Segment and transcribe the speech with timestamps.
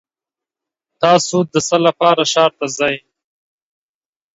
[1.01, 2.95] تاسو د څه لپاره ښار ته ځئ؟